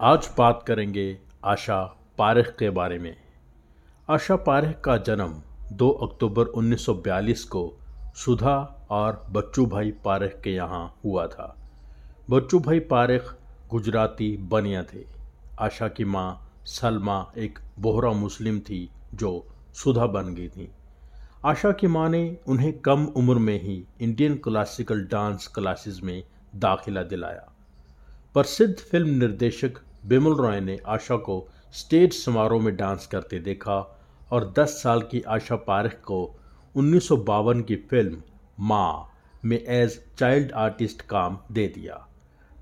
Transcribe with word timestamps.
आज 0.00 0.28
बात 0.38 0.64
करेंगे 0.66 1.18
आशा 1.44 1.82
पारेख 2.18 2.46
के 2.58 2.70
बारे 2.70 2.98
में। 2.98 3.16
आशा 4.10 4.36
पारेख 4.36 4.80
का 4.80 4.96
जन्म 4.96 5.42
2 5.72 5.90
अक्टूबर 5.90 6.46
1942 6.46 7.44
को 7.44 7.78
सुधा 8.14 8.86
और 8.90 9.26
बच्चू 9.30 9.66
भाई 9.66 9.90
पारेख 9.90 10.40
के 10.44 10.50
यहाँ 10.50 11.00
हुआ 11.04 11.26
था। 11.26 11.56
बच्चू 12.30 12.60
भाई 12.60 12.80
पारेख 12.80 13.22
गुजराती 13.70 14.36
बनिया 14.36 14.82
थे। 14.82 15.04
आशा 15.58 15.88
की 15.88 16.04
माँ 16.04 16.52
सलमा 16.64 17.32
एक 17.38 17.58
बोहरा 17.78 18.12
मुस्लिम 18.12 18.60
थी 18.60 18.90
जो 19.14 19.46
सुधा 19.74 20.06
बन 20.06 20.34
गई 20.34 20.48
थी। 20.48 20.70
आशा 21.44 21.72
की 21.72 21.86
माँ 21.86 22.08
ने 22.08 22.36
उन्हें 22.48 22.78
कम 22.78 23.06
उम्र 23.06 23.38
में 23.38 23.62
ही 23.62 23.84
इंडियन 24.00 24.34
क्लासिकल 24.34 25.04
डांस 25.04 25.46
क्लासेस 25.46 26.00
में 26.04 26.24
दाखिला 26.54 27.02
दिलाया। 27.02 27.52
प्रसिद्ध 28.34 28.74
फ़िल्म 28.76 29.08
निर्देशक 29.08 29.78
बिमल 30.06 30.34
रॉय 30.34 30.60
ने 30.60 30.78
आशा 30.86 31.16
को 31.16 31.36
स्टेज 31.74 32.12
समारोह 32.14 32.62
में 32.62 32.76
डांस 32.76 33.06
करते 33.06 33.38
देखा 33.38 33.78
और 34.32 34.52
10 34.58 34.74
साल 34.82 35.00
की 35.02 35.20
आशा 35.28 35.56
पारख 35.56 35.94
को 36.04 36.18
उन्नीस 36.74 37.08
सौ 37.08 37.16
बावन 37.16 37.62
की 37.62 37.76
फ़िल्म 37.90 38.22
माँ 38.60 39.12
में 39.44 39.56
एज 39.58 39.98
चाइल्ड 40.18 40.52
आर्टिस्ट 40.52 41.02
काम 41.02 41.38
दे 41.52 41.66
दिया। 41.68 42.06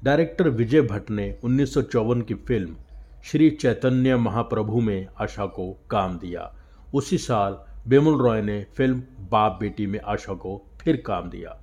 डायरेक्टर 0.05 0.49
विजय 0.49 0.83
भट्ट 0.83 1.11
ने 1.11 1.37
उन्नीस 1.45 1.75
सौ 1.75 1.83
चौवन 1.83 2.23
की 2.23 2.35
फ़िल्म 2.35 2.77
श्री 3.25 3.51
चैतन्य 3.51 4.17
महाप्रभु 4.17 4.81
में 4.81 5.07
आशा 5.21 5.47
को 5.47 5.71
काम 5.91 6.19
दिया। 6.19 6.51
उसी 6.95 7.19
साल 7.19 7.59
बेमुल 7.89 8.21
रॉय 8.23 8.43
ने 8.43 8.63
फ़िल्म 8.77 9.03
बाप 9.31 9.59
बेटी 9.61 9.87
में 9.87 10.01
आशा 10.01 10.35
को 10.35 10.61
फिर 10.81 11.03
काम 11.07 11.31
दिया। 11.31 11.57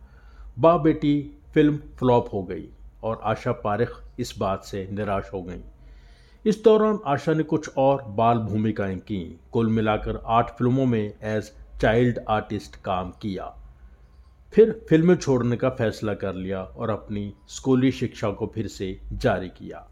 बाप 0.59 0.81
बेटी 0.81 1.13
फ़िल्म 1.53 1.77
फ्लॉप 1.99 2.29
हो 2.33 2.43
गई 2.43 2.69
और 3.03 3.21
आशा 3.23 3.51
पारिख 3.51 3.91
इस 4.21 4.33
बात 4.39 4.63
से 4.63 4.87
निराश 4.91 5.29
हो 5.33 5.41
गई। 5.43 5.61
इस 6.45 6.63
दौरान 6.63 6.99
आशा 7.05 7.33
ने 7.33 7.43
कुछ 7.43 7.69
और 7.77 8.03
बाल 8.03 8.37
भूमिकाएँ 8.37 8.97
की, 8.97 9.39
कुल 9.51 9.69
मिलाकर 9.69 10.21
आठ 10.25 10.57
फ़िल्मों 10.57 10.85
में 10.85 11.13
एज 11.23 11.51
चाइल्ड 11.81 12.19
आर्टिस्ट 12.29 12.75
काम 12.75 13.11
किया। 13.11 13.45
फिर 14.53 14.71
फ़िल्में 14.89 15.15
छोड़ने 15.15 15.57
का 15.57 15.69
फैसला 15.69 16.13
कर 16.13 16.33
लिया 16.33 16.61
और 16.63 16.89
अपनी 16.89 17.33
स्कूली 17.47 17.91
शिक्षा 17.91 18.31
को 18.31 18.51
फिर 18.55 18.67
से 18.67 18.99
जारी 19.13 19.49
किया। 19.49 19.87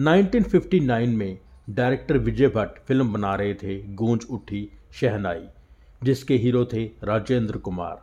1959 0.00 1.14
में 1.14 1.38
डायरेक्टर 1.70 2.18
विजय 2.18 2.48
भट्ट 2.48 2.78
फ़िल्म 2.78 3.12
बना 3.12 3.34
रहे 3.34 3.54
थे 3.54 3.78
गूंज 3.94 4.26
उठी 4.30 4.70
शहनाई, 4.92 5.46
जिसके 6.04 6.34
हीरो 6.34 6.64
थे 6.64 6.84
राजेंद्र 7.04 7.58
कुमार। 7.58 8.02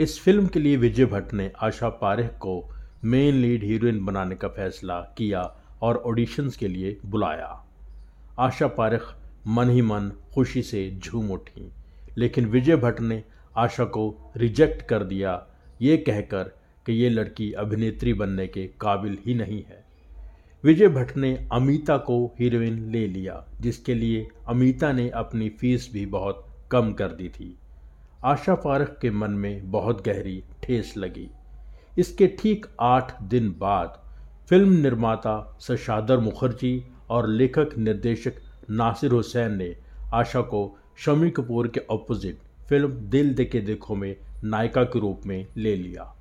इस 0.00 0.20
फ़िल्म 0.20 0.46
के 0.46 0.60
लिए 0.60 0.76
विजय 0.76 1.04
भट्ट 1.04 1.32
ने 1.32 1.52
आशा 1.62 1.88
पारेख 1.88 2.30
को 2.30 2.75
मेन 3.06 3.34
लीड 3.34 3.64
हीरोइन 3.64 4.04
बनाने 4.04 4.34
का 4.34 4.48
फैसला 4.48 5.00
किया 5.00 5.40
और 5.82 5.96
ऑडिशंस 5.96 6.56
के 6.56 6.68
लिए 6.68 6.98
बुलाया। 7.06 7.64
आशा 8.38 8.66
पारेख 8.66 9.02
मन 9.46 9.70
ही 9.70 9.82
मन 9.82 10.12
खुशी 10.34 10.62
से 10.62 11.00
झूम 11.04 11.30
उठी, 11.30 11.72
लेकिन 12.18 12.46
विजय 12.46 12.76
भट्ट 12.76 13.00
ने 13.00 13.22
आशा 13.56 13.84
को 13.84 14.32
रिजेक्ट 14.36 14.82
कर 14.82 15.04
दिया, 15.04 15.46
ये 15.82 15.96
कहकर 15.96 16.42
कि 16.86 16.92
ये 16.92 17.08
लड़की 17.08 17.52
अभिनेत्री 17.52 18.14
बनने 18.14 18.46
के 18.46 18.66
काबिल 18.66 19.18
ही 19.26 19.34
नहीं 19.34 19.62
है। 19.62 19.84
विजय 20.64 20.88
भट्ट 20.88 21.16
ने 21.16 21.48
अमिता 21.52 21.96
को 21.98 22.34
हीरोइन 22.38 22.92
ले 22.92 23.06
लिया, 23.06 23.44
जिसके 23.60 23.94
लिए 23.94 24.28
अमिता 24.48 24.92
ने 24.92 25.08
अपनी 25.10 25.48
फ़ीस 25.48 25.90
भी 25.92 26.06
बहुत 26.06 26.46
कम 26.70 26.92
कर 26.92 27.08
दी 27.08 27.28
थी। 27.28 27.58
आशा 28.24 28.54
फारक 28.54 28.98
के 29.02 29.10
मन 29.10 29.30
में 29.30 29.70
बहुत 29.70 30.04
गहरी 30.04 30.42
ठेस 30.62 30.94
लगी। 30.96 31.30
इसके 31.98 32.26
ठीक 32.38 32.66
आठ 32.80 33.22
दिन 33.22 33.48
बाद 33.58 33.98
फ़िल्म 34.48 34.72
निर्माता 34.72 35.56
सशादर 35.60 36.18
मुखर्जी 36.18 36.82
और 37.10 37.28
लेखक 37.28 37.76
निर्देशक 37.78 38.40
नासिर 38.70 39.12
हुसैन 39.12 39.56
ने 39.58 39.74
आशा 40.14 40.40
को 40.40 40.60
शमी 41.04 41.30
कपूर 41.30 41.68
के 41.68 41.80
ऑपोजिट 41.90 42.38
फ़िल्म 42.68 42.88
दिल 43.10 43.34
दे 43.34 43.44
के 43.44 43.60
देखो 43.60 43.94
में 43.94 44.14
नायिका 44.44 44.82
के 44.84 45.00
रूप 45.00 45.20
में 45.26 45.46
ले 45.56 45.74
लिया। 45.76 46.12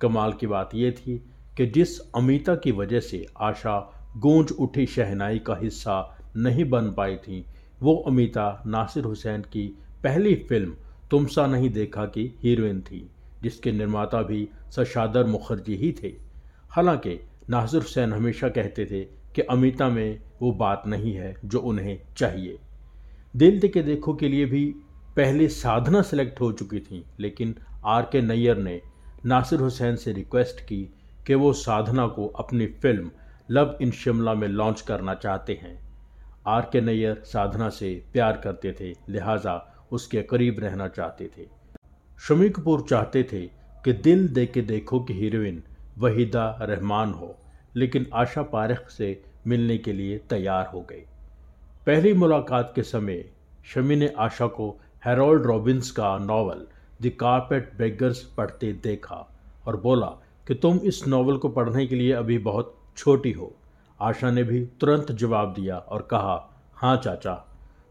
कमाल 0.00 0.32
की 0.32 0.46
बात 0.46 0.74
यह 0.74 0.90
थी 0.90 1.16
कि 1.56 1.66
जिस 1.66 1.98
अमिता 2.16 2.54
की 2.54 2.72
वजह 2.72 3.00
से 3.00 3.24
आशा 3.40 3.78
गूंज 4.16 4.52
उठी 4.52 4.86
शहनाई 4.86 5.38
का 5.38 5.56
हिस्सा 5.56 6.16
नहीं 6.36 6.64
बन 6.70 6.92
पाई 6.92 7.16
थी, 7.16 7.44
वो 7.82 7.96
अमिता 8.06 8.62
नासिर 8.66 9.04
हुसैन 9.04 9.40
की 9.42 9.66
पहली 10.04 10.34
फ़िल्म 10.48 10.74
तुमसा 11.10 11.46
नहीं 11.46 11.70
देखा 11.70 12.04
की 12.06 12.32
हीरोइन 12.42 12.80
थी। 12.80 13.08
जिसके 13.44 13.72
निर्माता 13.72 14.22
भी 14.22 14.48
सशादर 14.70 15.26
मुखर्जी 15.26 15.76
ही 15.76 15.92
थे। 16.02 16.12
हालाँकि 16.70 17.18
नासिर 17.50 17.80
हुसैन 17.80 18.12
हमेशा 18.12 18.48
कहते 18.48 18.86
थे 18.86 19.04
कि 19.34 19.42
अमिता 19.42 19.88
में 19.88 20.20
वो 20.42 20.52
बात 20.52 20.82
नहीं 20.86 21.14
है 21.14 21.34
जो 21.44 21.58
उन्हें 21.58 22.00
चाहिए। 22.16 22.58
दिल 23.36 23.68
के 23.68 23.82
देखो 23.82 24.14
के 24.14 24.28
लिए 24.28 24.46
भी 24.46 24.64
पहले 25.16 25.48
साधना 25.48 26.02
सेलेक्ट 26.02 26.40
हो 26.40 26.52
चुकी 26.52 26.80
थी, 26.80 27.04
लेकिन 27.20 27.54
आर 27.84 28.02
के 28.12 28.20
नैयर 28.20 28.56
ने 28.56 28.80
नासिर 29.26 29.60
हुसैन 29.60 29.96
से 29.96 30.12
रिक्वेस्ट 30.12 30.60
की 30.60 30.82
कि 31.26 31.34
वो 31.34 31.52
साधना 31.52 32.06
को 32.06 32.26
अपनी 32.26 32.66
फ़िल्म 32.66 33.10
लव 33.50 33.78
इन 33.80 33.90
शिमला 33.90 34.34
में 34.34 34.48
लॉन्च 34.48 34.80
करना 34.80 35.14
चाहते 35.14 35.52
हैं। 35.62 35.78
आर 36.46 36.68
के 36.72 36.80
नैयर 36.80 37.22
साधना 37.24 37.68
से 37.68 38.04
प्यार 38.12 38.40
करते 38.44 38.72
थे, 38.80 38.90
लिहाजा 39.08 39.86
उसके 39.92 40.22
करीब 40.22 40.60
रहना 40.60 40.88
चाहते 40.88 41.30
थे। 41.38 41.63
शमी 42.28 42.48
कपूर 42.48 42.80
चाहते 42.80 43.22
थे 43.22 43.40
कि 43.84 43.92
दिल 43.92 44.26
दे 44.28 44.44
के 44.46 44.60
देखो 44.60 45.00
कि 45.00 45.14
हीरोइन 45.14 45.62
वहीदा 45.98 46.44
रहमान 46.60 47.12
हो, 47.12 47.36
लेकिन 47.76 48.06
आशा 48.14 48.42
पारख 48.42 48.88
से 48.90 49.08
मिलने 49.46 49.76
के 49.78 49.92
लिए 49.92 50.18
तैयार 50.30 50.66
हो 50.66 50.80
गई। 50.80 51.02
पहली 51.86 52.12
मुलाकात 52.12 52.72
के 52.74 52.82
समय 52.82 53.24
शमी 53.74 53.96
ने 53.96 54.08
आशा 54.18 54.46
को 54.46 54.70
हेरोल्ड 55.06 55.46
रॉबिन्स 55.46 55.90
का 55.90 56.16
नावल 56.18 56.66
द 57.02 57.12
कारपेट 57.20 57.70
बेगर्स 57.78 58.22
पढ़ते 58.36 58.72
देखा 58.72 59.16
और 59.66 59.80
बोला 59.80 60.06
कि 60.48 60.54
तुम 60.54 60.80
इस 60.84 61.06
नावल 61.06 61.36
को 61.36 61.48
पढ़ने 61.48 61.86
के 61.86 61.96
लिए 61.96 62.12
अभी 62.12 62.38
बहुत 62.38 62.74
छोटी 62.96 63.32
हो। 63.32 63.52
आशा 64.00 64.30
ने 64.30 64.42
भी 64.42 64.64
तुरंत 64.80 65.12
जवाब 65.12 65.52
दिया 65.52 65.76
और 65.76 66.08
कहा 66.10 66.62
हाँ 66.76 66.96
चाचा। 66.96 67.44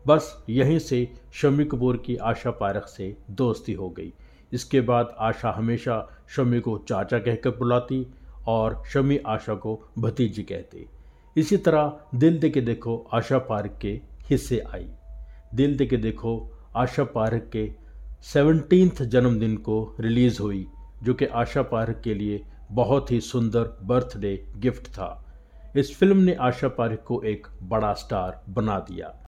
बस 0.08 0.44
यहीं 0.50 0.80
से 0.80 1.08
शमी 1.34 1.66
कपूर 1.66 1.98
की 1.98 2.16
आशा 2.16 2.52
पारख 2.52 2.88
से 2.88 3.16
दोस्ती 3.32 3.74
हो 3.74 3.90
गई। 3.90 4.14
इसके 4.54 4.82
बाद 4.82 5.16
आशा 5.20 5.52
हमेशा 5.52 6.08
शमी 6.36 6.60
को 6.60 6.78
चाचा 6.78 7.20
कहकर 7.20 7.50
बुलाती 7.50 8.06
और 8.48 8.84
शमी 8.94 9.18
आशा 9.18 9.56
को 9.56 9.92
भतीजी 10.00 10.44
कहते। 10.44 10.86
इसी 11.36 11.58
तरह 11.58 12.00
दिल 12.16 12.40
दे 12.40 12.50
के 12.50 12.62
देखो 12.62 12.98
आशा 13.14 13.38
पार्क 13.38 13.78
के 13.82 14.02
हिस्से 14.30 14.60
आई। 14.60 14.88
दिल 15.56 15.78
दे 15.78 15.86
के 15.86 15.98
देखो 15.98 16.52
आशा 16.76 17.04
पार्क 17.04 17.50
के 17.54 17.72
सेवनटीन्थ 18.24 19.02
जन्मदिन 19.04 19.58
को 19.58 19.96
रिलीज़ 20.00 20.42
हुई, 20.42 20.68
जो 21.04 21.14
कि 21.14 21.26
आशा 21.26 21.62
पार्क 21.62 22.02
के 22.04 22.14
लिए 22.14 22.44
बहुत 22.72 23.12
ही 23.12 23.20
सुंदर 23.22 23.78
बर्थडे 23.84 24.36
गिफ्ट 24.58 24.88
था। 24.88 25.20
इस 25.76 25.98
फ़िल्म 25.98 26.18
ने 26.18 26.34
आशा 26.34 26.68
पार्क 26.68 27.04
को 27.08 27.22
एक 27.22 27.48
बड़ा 27.64 27.94
स्टार 27.94 28.42
बना 28.50 28.80
दिया। 28.80 29.23